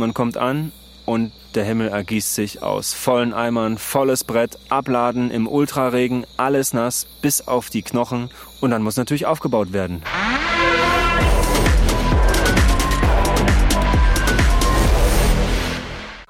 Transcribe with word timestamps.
man 0.00 0.14
kommt 0.14 0.36
an 0.36 0.72
und 1.04 1.30
der 1.54 1.64
Himmel 1.64 1.88
ergießt 1.88 2.34
sich 2.34 2.62
aus 2.62 2.92
vollen 2.92 3.32
Eimern, 3.32 3.78
volles 3.78 4.24
Brett, 4.24 4.58
Abladen 4.68 5.30
im 5.30 5.46
Ultraregen, 5.46 6.26
alles 6.36 6.72
nass 6.72 7.06
bis 7.22 7.46
auf 7.46 7.70
die 7.70 7.82
Knochen 7.82 8.30
und 8.60 8.70
dann 8.70 8.82
muss 8.82 8.96
natürlich 8.96 9.26
aufgebaut 9.26 9.72
werden. 9.72 10.02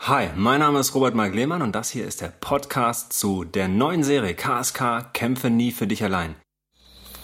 Hi, 0.01 0.31
mein 0.35 0.59
Name 0.59 0.81
ist 0.81 0.95
Robert 0.95 1.15
Mark 1.15 1.35
Lehmann 1.35 1.63
und 1.63 1.73
das 1.73 1.91
hier 1.91 2.05
ist 2.05 2.21
der 2.21 2.33
Podcast 2.41 3.13
zu 3.13 3.45
der 3.45 3.69
neuen 3.69 4.03
Serie 4.03 4.35
KSK 4.35 5.13
Kämpfe 5.13 5.51
nie 5.51 5.71
für 5.71 5.87
dich 5.87 6.03
allein. 6.03 6.35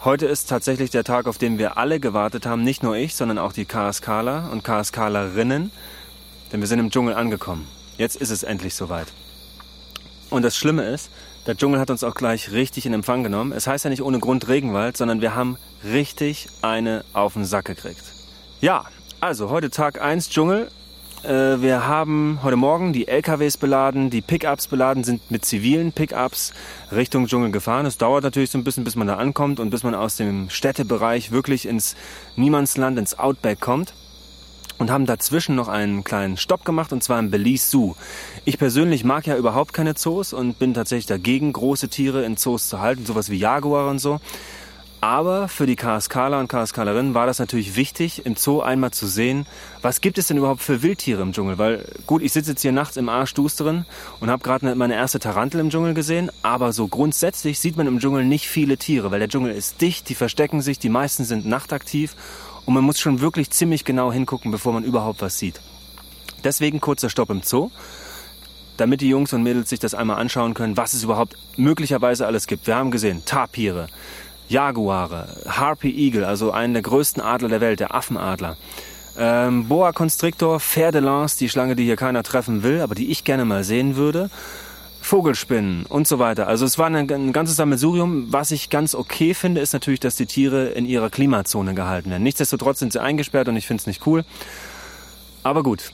Heute 0.05 0.27
ist 0.27 0.49
tatsächlich 0.49 0.91
der 0.91 1.03
Tag, 1.03 1.27
auf 1.27 1.39
den 1.39 1.59
wir 1.59 1.79
alle 1.79 1.99
gewartet 1.99 2.47
haben, 2.47 2.63
nicht 2.63 2.85
nur 2.85 2.95
ich, 2.95 3.17
sondern 3.17 3.39
auch 3.39 3.53
die 3.53 3.65
KSKler 3.65 4.51
und 4.53 4.63
KSKlerinnen, 4.63 5.73
denn 6.53 6.61
wir 6.61 6.67
sind 6.67 6.79
im 6.79 6.91
Dschungel 6.91 7.15
angekommen. 7.15 7.67
Jetzt 7.97 8.17
ist 8.17 8.31
es 8.31 8.43
endlich 8.43 8.75
soweit. 8.75 9.09
Und 10.31 10.43
das 10.43 10.57
Schlimme 10.57 10.85
ist, 10.85 11.11
der 11.47 11.57
Dschungel 11.57 11.81
hat 11.81 11.91
uns 11.91 12.03
auch 12.03 12.15
gleich 12.15 12.51
richtig 12.53 12.87
in 12.87 12.93
Empfang 12.93 13.23
genommen. 13.23 13.53
Es 13.53 13.67
heißt 13.67 13.85
ja 13.85 13.91
nicht 13.91 14.03
ohne 14.03 14.19
Grund 14.19 14.49
Regenwald, 14.49 14.97
sondern 14.97 15.21
wir 15.21 15.35
haben 15.35 15.57
richtig 15.85 16.49
eine 16.63 17.05
auf 17.13 17.35
den 17.35 17.45
Sack 17.45 17.67
gekriegt. 17.67 18.03
Ja, 18.61 18.85
also 19.21 19.51
heute 19.51 19.71
Tag 19.71 20.01
1 20.01 20.31
Dschungel 20.31 20.71
äh, 21.27 21.61
wir 21.61 21.87
haben 21.89 22.39
heute 22.45 22.57
Morgen 22.57 22.93
die 22.93 23.09
LKWs 23.09 23.57
beladen, 23.57 24.11
die 24.11 24.21
Pickups 24.21 24.69
beladen, 24.69 25.03
sind 25.03 25.29
mit 25.31 25.45
zivilen 25.45 25.93
Pickups 25.93 26.53
Richtung 26.93 27.27
Dschungel 27.27 27.51
gefahren. 27.51 27.85
Es 27.85 27.99
dauert 27.99 28.23
natürlich 28.23 28.51
so 28.51 28.59
ein 28.59 28.65
bisschen, 28.65 28.85
bis 28.85 28.95
man 28.95 29.09
da 29.09 29.17
ankommt 29.17 29.59
und 29.59 29.71
bis 29.71 29.83
man 29.83 29.95
aus 29.95 30.17
dem 30.17 30.51
Städtebereich 30.51 31.33
wirklich 31.33 31.67
ins 31.67 31.97
Niemandsland, 32.37 32.99
ins 32.99 33.19
Outback 33.19 33.61
kommt. 33.61 33.93
Und 34.79 34.91
haben 34.91 35.07
dazwischen 35.07 35.55
noch 35.55 35.69
einen 35.69 36.05
kleinen 36.05 36.37
Stopp 36.37 36.65
gemacht 36.65 36.93
und 36.93 37.03
zwar 37.03 37.19
im 37.19 37.31
Belize 37.31 37.71
Zoo. 37.71 37.95
Ich 38.45 38.59
persönlich 38.59 39.05
mag 39.05 39.27
ja 39.27 39.37
überhaupt 39.37 39.73
keine 39.73 39.95
Zoos 39.95 40.33
und 40.33 40.59
bin 40.59 40.75
tatsächlich 40.75 41.07
dagegen, 41.07 41.53
große 41.53 41.89
Tiere 41.89 42.25
in 42.25 42.37
Zoos 42.37 42.69
zu 42.69 42.81
halten, 42.81 43.07
sowas 43.07 43.31
wie 43.31 43.39
Jaguar 43.39 43.89
und 43.89 43.99
so. 43.99 44.21
Aber 45.01 45.49
für 45.49 45.67
die 45.67 45.77
KSKler 45.77 46.41
und 46.41 46.49
KSKlerinnen 46.49 47.15
war 47.15 47.27
das 47.27 47.39
natürlich 47.39 47.77
wichtig, 47.77 48.25
im 48.25 48.35
Zoo 48.35 48.61
einmal 48.61 48.93
zu 48.93 49.07
sehen, 49.07 49.47
was 49.83 50.01
gibt 50.01 50.17
es 50.17 50.27
denn 50.27 50.39
überhaupt 50.39 50.63
für 50.63 50.83
Wildtiere 50.83 51.21
im 51.21 51.33
Dschungel? 51.33 51.59
Weil 51.59 51.85
gut, 52.07 52.23
ich 52.23 52.33
sitze 52.33 52.53
jetzt 52.53 52.63
hier 52.63 52.73
nachts 52.73 52.97
im 52.97 53.11
Arschdusteren 53.11 53.85
und 54.21 54.31
habe 54.31 54.43
gerade 54.43 54.75
meine 54.75 54.95
erste 54.95 55.19
Tarantel 55.19 55.61
im 55.61 55.71
Dschungel 55.71 55.93
gesehen, 55.93 56.31
aber 56.43 56.73
so 56.73 56.89
grundsätzlich 56.89 57.61
sieht 57.61 57.77
man 57.77 57.87
im 57.87 58.01
Dschungel 58.01 58.25
nicht 58.25 58.49
viele 58.49 58.79
Tiere, 58.79 59.11
weil 59.11 59.19
der 59.19 59.29
Dschungel 59.29 59.53
ist 59.53 59.83
dicht, 59.83 60.09
die 60.09 60.15
verstecken 60.15 60.63
sich, 60.63 60.79
die 60.79 60.89
meisten 60.89 61.25
sind 61.25 61.45
nachtaktiv 61.47 62.17
und 62.65 62.73
man 62.73 62.85
muss 62.85 62.99
schon 62.99 63.21
wirklich 63.21 63.51
ziemlich 63.51 63.85
genau 63.85 64.11
hingucken, 64.11 64.51
bevor 64.51 64.73
man 64.73 64.83
überhaupt 64.83 65.21
was 65.21 65.39
sieht. 65.39 65.61
Deswegen 66.43 66.81
kurzer 66.81 67.11
Stopp 67.11 67.31
im 67.31 67.43
Zoo 67.43 67.71
damit 68.77 69.01
die 69.01 69.09
Jungs 69.09 69.33
und 69.33 69.43
Mädels 69.43 69.71
sich 69.71 69.79
das 69.79 69.95
einmal 69.95 70.19
anschauen 70.19 70.55
können, 70.55 70.77
was 70.77 70.95
es 70.95 71.03
überhaupt 71.03 71.37
möglicherweise 71.57 72.27
alles 72.27 72.47
gibt. 72.47 72.67
Wir 72.67 72.77
haben 72.77 72.91
gesehen 72.91 73.23
Tapire, 73.25 73.87
Jaguare, 74.49 75.29
Harpy 75.47 75.91
Eagle, 75.91 76.25
also 76.25 76.53
einen 76.53 76.75
der 76.75 76.83
größten 76.83 77.23
Adler 77.23 77.49
der 77.49 77.61
Welt, 77.61 77.81
der 77.81 77.95
Affenadler. 77.95 78.57
Ähm, 79.19 79.67
Boa 79.69 79.93
Constrictor, 79.93 80.61
Fer 80.61 80.93
de 80.93 81.01
Lance, 81.01 81.39
die 81.39 81.49
Schlange, 81.49 81.75
die 81.75 81.85
hier 81.85 81.97
keiner 81.97 82.23
treffen 82.23 82.63
will, 82.63 82.81
aber 82.81 82.95
die 82.95 83.11
ich 83.11 83.25
gerne 83.25 83.45
mal 83.45 83.65
sehen 83.65 83.97
würde. 83.97 84.31
Vogelspinnen 85.01 85.87
und 85.87 86.09
so 86.09 86.19
weiter. 86.19 86.49
Also 86.49 86.65
es 86.65 86.79
war 86.79 86.87
ein, 86.87 87.11
ein 87.11 87.33
ganzes 87.33 87.57
Sammelsurium. 87.57 88.33
Was 88.33 88.51
ich 88.51 88.71
ganz 88.71 88.95
okay 88.95 89.35
finde, 89.35 89.61
ist 89.61 89.73
natürlich, 89.73 90.01
dass 90.01 90.17
die 90.17 90.27
Tiere 90.27 90.67
in 90.71 90.85
ihrer 90.85 91.11
Klimazone 91.11 91.75
gehalten 91.75 92.11
werden. 92.11 92.25
Nichtsdestotrotz 92.25 92.81
sind 92.81 92.93
sie 92.93 93.01
eingesperrt 93.01 93.49
und 93.49 93.57
ich 93.57 93.67
finde 93.67 93.83
es 93.83 93.87
nicht 93.87 94.07
cool. 94.07 94.25
Aber 95.45 95.63
gut. 95.63 95.93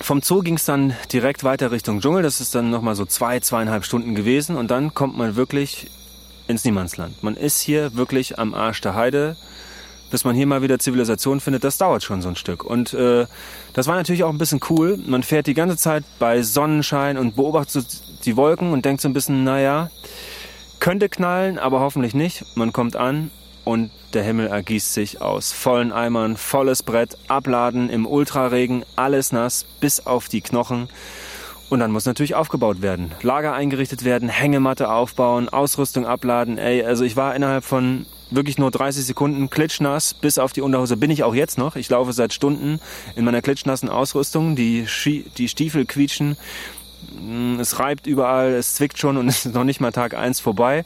Vom 0.00 0.20
Zoo 0.22 0.40
ging 0.40 0.54
es 0.54 0.64
dann 0.64 0.94
direkt 1.12 1.44
weiter 1.44 1.70
Richtung 1.70 2.00
Dschungel. 2.00 2.22
Das 2.22 2.40
ist 2.40 2.54
dann 2.54 2.70
nochmal 2.70 2.96
so 2.96 3.04
zwei, 3.04 3.38
zweieinhalb 3.38 3.84
Stunden 3.84 4.14
gewesen. 4.14 4.56
Und 4.56 4.70
dann 4.70 4.94
kommt 4.94 5.16
man 5.16 5.36
wirklich 5.36 5.88
ins 6.50 6.64
Niemandsland. 6.64 7.22
Man 7.22 7.36
ist 7.36 7.60
hier 7.60 7.94
wirklich 7.96 8.38
am 8.38 8.54
Arsch 8.54 8.80
der 8.80 8.94
Heide. 8.94 9.36
Bis 10.10 10.24
man 10.24 10.34
hier 10.34 10.46
mal 10.46 10.60
wieder 10.60 10.80
Zivilisation 10.80 11.38
findet, 11.38 11.62
das 11.62 11.78
dauert 11.78 12.02
schon 12.02 12.20
so 12.20 12.28
ein 12.28 12.34
Stück. 12.34 12.64
Und 12.64 12.92
äh, 12.94 13.26
das 13.74 13.86
war 13.86 13.94
natürlich 13.94 14.24
auch 14.24 14.30
ein 14.30 14.38
bisschen 14.38 14.58
cool. 14.68 14.98
Man 15.06 15.22
fährt 15.22 15.46
die 15.46 15.54
ganze 15.54 15.76
Zeit 15.76 16.02
bei 16.18 16.42
Sonnenschein 16.42 17.16
und 17.16 17.36
beobachtet 17.36 17.86
die 18.24 18.36
Wolken 18.36 18.72
und 18.72 18.84
denkt 18.84 19.00
so 19.02 19.08
ein 19.08 19.12
bisschen, 19.12 19.44
naja, 19.44 19.88
könnte 20.80 21.08
knallen, 21.08 21.60
aber 21.60 21.78
hoffentlich 21.78 22.12
nicht. 22.12 22.44
Man 22.56 22.72
kommt 22.72 22.96
an 22.96 23.30
und 23.64 23.92
der 24.12 24.24
Himmel 24.24 24.48
ergießt 24.48 24.92
sich 24.92 25.22
aus 25.22 25.52
vollen 25.52 25.92
Eimern, 25.92 26.36
volles 26.36 26.82
Brett, 26.82 27.16
Abladen 27.28 27.88
im 27.88 28.04
Ultraregen, 28.04 28.84
alles 28.96 29.30
nass 29.30 29.64
bis 29.78 30.06
auf 30.06 30.28
die 30.28 30.40
Knochen. 30.40 30.88
Und 31.70 31.78
dann 31.78 31.92
muss 31.92 32.04
natürlich 32.04 32.34
aufgebaut 32.34 32.82
werden. 32.82 33.12
Lager 33.22 33.54
eingerichtet 33.54 34.04
werden, 34.04 34.28
Hängematte 34.28 34.90
aufbauen, 34.90 35.48
Ausrüstung 35.48 36.04
abladen. 36.04 36.58
Ey, 36.58 36.82
also 36.82 37.04
ich 37.04 37.16
war 37.16 37.34
innerhalb 37.36 37.64
von 37.64 38.06
wirklich 38.30 38.58
nur 38.58 38.72
30 38.72 39.04
Sekunden 39.04 39.50
klitschnass 39.50 40.12
bis 40.12 40.38
auf 40.38 40.52
die 40.52 40.62
Unterhose. 40.62 40.96
Bin 40.96 41.12
ich 41.12 41.22
auch 41.22 41.34
jetzt 41.34 41.58
noch. 41.58 41.76
Ich 41.76 41.88
laufe 41.88 42.12
seit 42.12 42.32
Stunden 42.32 42.80
in 43.14 43.24
meiner 43.24 43.40
klitschnassen 43.40 43.88
Ausrüstung. 43.88 44.56
Die, 44.56 44.88
Schie 44.88 45.24
die 45.38 45.48
Stiefel 45.48 45.86
quietschen. 45.86 46.36
Mm, 47.20 47.60
es 47.60 47.78
reibt 47.78 48.08
überall, 48.08 48.50
es 48.50 48.74
zwickt 48.74 48.98
schon 48.98 49.16
und 49.16 49.28
es 49.28 49.46
ist 49.46 49.54
noch 49.54 49.64
nicht 49.64 49.80
mal 49.80 49.92
Tag 49.92 50.14
eins 50.14 50.40
vorbei. 50.40 50.84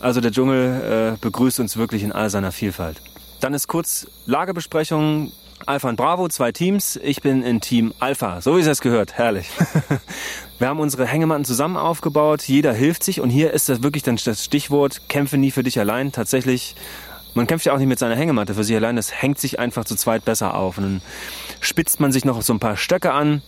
Also 0.00 0.20
der 0.20 0.32
Dschungel 0.32 1.14
äh, 1.14 1.18
begrüßt 1.20 1.60
uns 1.60 1.76
wirklich 1.76 2.02
in 2.02 2.10
all 2.10 2.28
seiner 2.28 2.50
Vielfalt. 2.50 3.00
Dann 3.40 3.54
ist 3.54 3.68
kurz 3.68 4.08
Lagebesprechung, 4.26 5.30
Alpha 5.66 5.88
und 5.88 5.96
Bravo, 5.96 6.28
zwei 6.28 6.52
Teams. 6.52 6.98
Ich 7.02 7.22
bin 7.22 7.42
in 7.42 7.60
Team 7.60 7.92
Alpha, 7.98 8.40
so 8.40 8.56
wie 8.56 8.60
es 8.60 8.80
gehört. 8.80 9.14
Herrlich. 9.14 9.48
Wir 10.58 10.68
haben 10.68 10.80
unsere 10.80 11.06
Hängematten 11.06 11.44
zusammen 11.44 11.76
aufgebaut. 11.76 12.42
Jeder 12.42 12.72
hilft 12.72 13.02
sich. 13.04 13.20
Und 13.20 13.30
hier 13.30 13.52
ist 13.52 13.68
das 13.68 13.82
wirklich 13.82 14.02
dann 14.02 14.18
das 14.24 14.44
Stichwort, 14.44 15.08
kämpfe 15.08 15.38
nie 15.38 15.50
für 15.50 15.62
dich 15.62 15.78
allein. 15.78 16.12
Tatsächlich, 16.12 16.74
man 17.34 17.46
kämpft 17.46 17.66
ja 17.66 17.72
auch 17.72 17.78
nicht 17.78 17.88
mit 17.88 17.98
seiner 17.98 18.16
Hängematte 18.16 18.54
für 18.54 18.64
sich 18.64 18.76
allein. 18.76 18.96
Das 18.96 19.22
hängt 19.22 19.38
sich 19.38 19.58
einfach 19.58 19.84
zu 19.84 19.96
zweit 19.96 20.24
besser 20.24 20.54
auf. 20.54 20.78
Und 20.78 20.84
dann 20.84 21.02
spitzt 21.60 22.00
man 22.00 22.12
sich 22.12 22.24
noch 22.24 22.40
so 22.42 22.52
ein 22.52 22.60
paar 22.60 22.76
Stöcke 22.76 23.12
an 23.12 23.42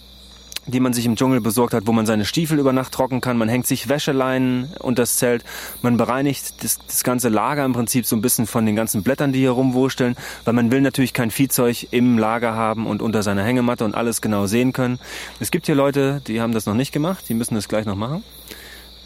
die 0.66 0.80
man 0.80 0.92
sich 0.92 1.06
im 1.06 1.16
Dschungel 1.16 1.40
besorgt 1.40 1.74
hat, 1.74 1.86
wo 1.86 1.92
man 1.92 2.06
seine 2.06 2.24
Stiefel 2.24 2.58
über 2.58 2.72
Nacht 2.72 2.92
trocken 2.92 3.20
kann. 3.20 3.38
Man 3.38 3.48
hängt 3.48 3.66
sich 3.66 3.88
Wäscheleinen 3.88 4.72
unter 4.80 5.02
das 5.02 5.16
Zelt. 5.16 5.44
Man 5.82 5.96
bereinigt 5.96 6.62
das, 6.62 6.78
das, 6.86 7.04
ganze 7.04 7.28
Lager 7.28 7.64
im 7.64 7.72
Prinzip 7.72 8.06
so 8.06 8.16
ein 8.16 8.22
bisschen 8.22 8.46
von 8.46 8.66
den 8.66 8.76
ganzen 8.76 9.02
Blättern, 9.02 9.32
die 9.32 9.40
hier 9.40 9.52
rumwursteln, 9.52 10.16
weil 10.44 10.54
man 10.54 10.70
will 10.70 10.80
natürlich 10.80 11.12
kein 11.12 11.30
Viehzeug 11.30 11.88
im 11.92 12.18
Lager 12.18 12.54
haben 12.54 12.86
und 12.86 13.02
unter 13.02 13.22
seiner 13.22 13.44
Hängematte 13.44 13.84
und 13.84 13.94
alles 13.94 14.20
genau 14.20 14.46
sehen 14.46 14.72
können. 14.72 14.98
Es 15.40 15.50
gibt 15.50 15.66
hier 15.66 15.74
Leute, 15.74 16.20
die 16.26 16.40
haben 16.40 16.52
das 16.52 16.66
noch 16.66 16.74
nicht 16.74 16.92
gemacht, 16.92 17.24
die 17.28 17.34
müssen 17.34 17.54
das 17.54 17.68
gleich 17.68 17.86
noch 17.86 17.96
machen 17.96 18.24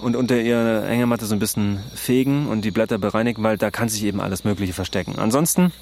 und 0.00 0.16
unter 0.16 0.40
ihrer 0.40 0.86
Hängematte 0.86 1.26
so 1.26 1.34
ein 1.34 1.38
bisschen 1.38 1.80
fegen 1.94 2.46
und 2.46 2.62
die 2.62 2.70
Blätter 2.70 2.98
bereinigen, 2.98 3.42
weil 3.42 3.58
da 3.58 3.70
kann 3.70 3.88
sich 3.88 4.04
eben 4.04 4.20
alles 4.20 4.44
Mögliche 4.44 4.72
verstecken. 4.72 5.18
Ansonsten 5.18 5.72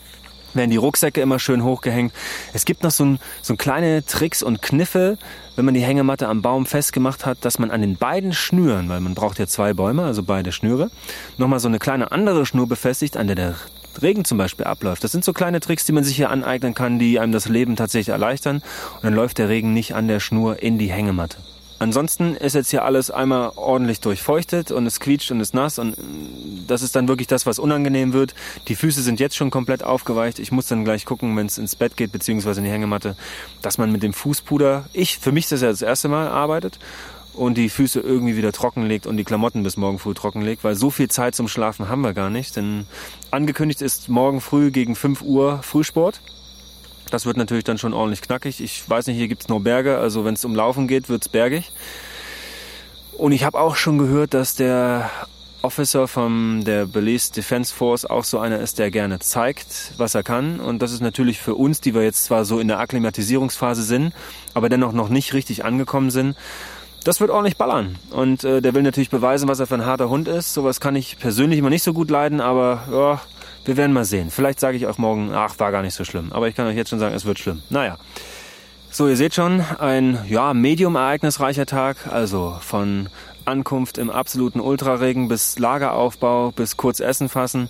werden 0.55 0.71
die 0.71 0.77
Rucksäcke 0.77 1.21
immer 1.21 1.39
schön 1.39 1.63
hochgehängt. 1.65 2.13
Es 2.53 2.65
gibt 2.65 2.83
noch 2.83 2.91
so, 2.91 3.05
ein, 3.05 3.19
so 3.43 3.57
kleine 3.57 4.05
Tricks 4.05 4.43
und 4.43 4.63
Kniffe, 4.63 5.19
wenn 5.57 5.65
man 5.65 5.75
die 5.75 5.81
Hängematte 5.81 6.29
am 6.29 6.43
Baum 6.43 6.67
festgemacht 6.67 7.27
hat, 7.27 7.45
dass 7.45 7.59
man 7.59 7.71
an 7.71 7.81
den 7.81 7.97
beiden 7.97 8.33
Schnüren, 8.33 8.89
weil 8.89 9.01
man 9.01 9.15
braucht 9.15 9.39
ja 9.39 9.47
zwei 9.47 9.75
Bäume, 9.75 10.05
also 10.05 10.23
beide 10.23 10.53
Schnüre, 10.53 10.91
nochmal 11.37 11.61
so 11.61 11.69
eine 11.69 11.79
kleine 11.79 12.13
andere 12.13 12.47
Schnur 12.47 12.69
befestigt, 12.69 13.17
an 13.17 13.27
der 13.27 13.37
der 13.37 13.55
Regen 14.01 14.25
zum 14.25 14.39
Beispiel 14.39 14.65
abläuft. 14.65 15.03
Das 15.03 15.13
sind 15.13 15.25
so 15.25 15.33
kleine 15.33 15.61
Tricks, 15.61 15.85
die 15.85 15.93
man 15.93 16.05
sich 16.05 16.17
hier 16.17 16.31
aneignen 16.31 16.75
kann, 16.75 16.99
die 16.99 17.19
einem 17.19 17.33
das 17.33 17.49
Leben 17.49 17.77
tatsächlich 17.77 18.11
erleichtern. 18.11 18.63
Und 18.97 19.05
dann 19.05 19.15
läuft 19.15 19.39
der 19.39 19.49
Regen 19.49 19.73
nicht 19.73 19.95
an 19.95 20.09
der 20.09 20.21
Schnur 20.21 20.63
in 20.63 20.79
die 20.79 20.93
Hängematte. 20.93 21.39
Ansonsten 21.78 22.34
ist 22.34 22.55
jetzt 22.55 22.71
hier 22.71 22.84
alles 22.84 23.11
einmal 23.11 23.53
ordentlich 23.55 24.00
durchfeuchtet 24.00 24.72
und 24.72 24.87
es 24.87 24.99
quietscht 24.99 25.31
und 25.31 25.41
ist 25.41 25.55
nass 25.55 25.78
und 25.78 25.97
das 26.66 26.83
ist 26.83 26.97
dann 26.97 27.06
wirklich 27.06 27.28
das, 27.28 27.47
was 27.47 27.59
unangenehm 27.59 28.12
wird. 28.12 28.34
Die 28.66 28.75
Füße 28.75 29.03
sind 29.03 29.21
jetzt 29.21 29.37
schon 29.37 29.50
komplett 29.50 29.84
aufgeweicht. 29.84 30.41
Ich 30.41 30.50
muss 30.50 30.67
dann 30.67 30.84
gleich 30.84 31.05
gucken, 31.05 31.37
wenn 31.37 31.47
es 31.47 31.56
ins 31.56 31.77
Bett 31.77 31.97
geht, 31.97 32.11
beziehungsweise 32.11 32.61
in 32.61 32.65
die 32.65 32.72
Hängematte, 32.72 33.17
dass 33.62 33.78
man 33.78 33.93
mit 33.93 34.03
dem 34.03 34.12
Fußpuder, 34.12 34.87
ich, 34.93 35.19
für 35.19 35.31
mich 35.31 35.44
ist 35.44 35.53
das 35.53 35.62
ja 35.62 35.69
das 35.69 35.82
erste 35.82 36.08
Mal 36.08 36.29
arbeitet 36.29 36.81
und 37.38 37.56
die 37.56 37.69
Füße 37.69 38.00
irgendwie 38.00 38.37
wieder 38.37 38.53
trocken 38.53 38.85
legt 38.85 39.06
und 39.06 39.17
die 39.17 39.25
Klamotten 39.25 39.62
bis 39.62 39.76
morgen 39.76 40.00
früh 40.00 40.14
trocken 40.14 40.43
legt, 40.43 40.64
weil 40.64 40.75
so 40.75 40.91
viel 40.91 41.08
Zeit 41.08 41.37
zum 41.37 41.47
Schlafen 41.47 41.88
haben 41.88 42.03
wir 42.03 42.12
gar 42.12 42.31
nicht. 42.31 42.56
Denn 42.56 42.87
angekündigt 43.31 43.81
ist 43.82 44.08
morgen 44.08 44.41
früh 44.41 44.73
gegen 44.73 44.97
5 44.97 45.23
Uhr 45.23 45.62
Frühsport. 45.62 46.20
Das 47.10 47.26
wird 47.26 47.37
natürlich 47.37 47.64
dann 47.64 47.78
schon 47.78 47.94
ordentlich 47.94 48.22
knackig. 48.22 48.60
Ich 48.60 48.88
weiß 48.88 49.06
nicht, 49.06 49.16
hier 49.16 49.28
gibt 49.28 49.43
es 49.43 49.49
nur 49.49 49.60
Berge, 49.60 49.99
also 49.99 50.25
wenn 50.25 50.34
es 50.34 50.44
um 50.44 50.55
Laufen 50.55 50.88
geht, 50.88 51.08
wird 51.08 51.22
es 51.22 51.28
bergig. 51.28 51.70
Und 53.16 53.32
ich 53.32 53.44
habe 53.44 53.58
auch 53.58 53.76
schon 53.76 53.99
gehört, 53.99 54.34
dass 54.34 54.55
der 54.55 55.10
Officer 55.62 56.06
von 56.06 56.64
der 56.64 56.87
Belize 56.87 57.32
Defense 57.32 57.75
Force 57.75 58.05
auch 58.05 58.22
so 58.22 58.38
einer 58.38 58.60
ist, 58.60 58.78
der 58.78 58.90
gerne 58.90 59.19
zeigt, 59.19 59.93
was 59.96 60.14
er 60.14 60.22
kann. 60.22 60.60
Und 60.60 60.82
das 60.82 60.93
ist 60.93 61.00
natürlich 61.00 61.40
für 61.40 61.55
uns, 61.55 61.81
die 61.81 61.94
wir 61.94 62.02
jetzt 62.02 62.26
zwar 62.26 62.44
so 62.44 62.60
in 62.60 62.69
der 62.69 62.78
Akklimatisierungsphase 62.78 63.82
sind, 63.82 64.14
aber 64.55 64.69
dennoch 64.69 64.93
noch 64.93 65.08
nicht 65.08 65.34
richtig 65.34 65.64
angekommen 65.64 66.10
sind, 66.10 66.37
das 67.05 67.20
wird 67.20 67.31
ordentlich 67.31 67.56
ballern. 67.56 67.96
Und 68.10 68.44
äh, 68.44 68.60
der 68.60 68.75
will 68.75 68.82
natürlich 68.82 69.10
beweisen, 69.10 69.49
was 69.49 69.58
er 69.58 69.66
für 69.66 69.75
ein 69.75 69.87
harter 69.87 70.08
Hund 70.08 70.28
ist. 70.28 70.55
Sowas 70.55 70.81
kann 70.81 70.94
ich 70.94 71.19
persönlich 71.19 71.58
immer 71.58 71.70
nicht 71.70 71.82
so 71.82 71.93
gut 71.93 72.10
leiden, 72.10 72.40
aber 72.40 72.84
ja, 72.93 73.20
wir 73.69 73.76
werden 73.76 73.93
mal 73.93 74.06
sehen. 74.06 74.31
Vielleicht 74.31 74.61
sage 74.61 74.79
ich 74.79 74.87
auch 74.87 74.97
morgen, 74.97 75.31
ach, 75.35 75.59
war 75.59 75.70
gar 75.73 75.82
nicht 75.82 75.93
so 75.93 76.03
schlimm. 76.03 76.32
Aber 76.32 76.49
ich 76.49 76.56
kann 76.56 76.67
euch 76.67 76.75
jetzt 76.75 76.88
schon 76.88 76.99
sagen, 76.99 77.15
es 77.15 77.26
wird 77.26 77.38
schlimm. 77.38 77.62
Naja. 77.69 77.99
So, 78.91 79.06
ihr 79.06 79.17
seht 79.17 79.35
schon, 79.35 79.61
ein 79.61 80.19
ja, 80.26 80.55
medium 80.55 80.97
ereignisreicher 80.97 81.67
Tag, 81.67 82.06
also 82.11 82.56
von 82.62 83.11
Ankunft 83.44 83.99
im 83.99 84.09
absoluten 84.09 84.61
Ultraregen 84.61 85.29
bis 85.29 85.59
Lageraufbau 85.59 86.50
bis 86.50 86.79
kurz 86.79 87.00
Essen 87.00 87.29
fassen. 87.29 87.69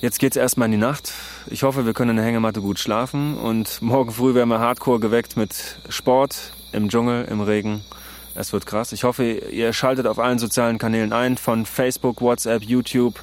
Jetzt 0.00 0.20
geht's 0.20 0.36
erstmal 0.36 0.66
in 0.66 0.72
die 0.72 0.78
Nacht. 0.78 1.12
Ich 1.48 1.64
hoffe, 1.64 1.84
wir 1.84 1.92
können 1.92 2.10
in 2.10 2.16
der 2.16 2.24
Hängematte 2.24 2.60
gut 2.60 2.78
schlafen 2.78 3.36
und 3.36 3.82
morgen 3.82 4.12
früh 4.12 4.34
werden 4.34 4.50
wir 4.50 4.60
hardcore 4.60 5.00
geweckt 5.00 5.36
mit 5.36 5.80
Sport 5.88 6.52
im 6.70 6.88
Dschungel, 6.88 7.24
im 7.24 7.40
Regen. 7.40 7.84
Es 8.36 8.52
wird 8.52 8.66
krass. 8.66 8.92
Ich 8.92 9.02
hoffe, 9.02 9.24
ihr 9.24 9.72
schaltet 9.72 10.06
auf 10.06 10.20
allen 10.20 10.38
sozialen 10.38 10.78
Kanälen 10.78 11.12
ein, 11.12 11.36
von 11.36 11.66
Facebook, 11.66 12.20
WhatsApp, 12.20 12.62
YouTube, 12.62 13.20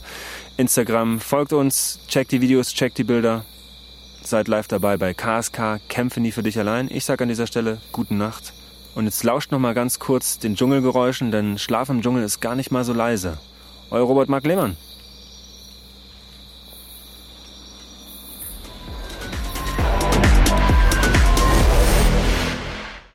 Instagram. 0.58 1.20
Folgt 1.20 1.54
uns, 1.54 2.00
checkt 2.08 2.32
die 2.32 2.42
Videos, 2.42 2.74
checkt 2.74 2.98
die 2.98 3.04
Bilder. 3.04 3.46
Seid 4.24 4.48
live 4.48 4.68
dabei 4.68 4.98
bei 4.98 5.14
KSK 5.14 5.80
Kämpfe 5.88 6.20
nie 6.20 6.32
für 6.32 6.44
dich 6.44 6.58
allein. 6.58 6.90
Ich 6.92 7.06
sage 7.06 7.24
an 7.24 7.30
dieser 7.30 7.48
Stelle 7.48 7.78
gute 7.92 8.16
Nacht. 8.16 8.54
Und 8.96 9.06
jetzt 9.06 9.24
lauscht 9.24 9.52
noch 9.52 9.60
mal 9.60 9.76
ganz 9.76 10.00
kurz 10.00 10.40
den 10.40 10.56
Dschungelgeräuschen, 10.56 11.32
denn 11.32 11.60
Schlaf 11.60 11.90
im 11.90 12.02
Dschungel 12.02 12.24
ist 12.24 12.40
gar 12.40 12.56
nicht 12.56 12.72
mal 12.72 12.84
so 12.84 12.94
leise. 12.94 13.38
Euer 13.92 14.06
Robert 14.06 14.30
Mark 14.30 14.46
Lehmann. 14.46 14.76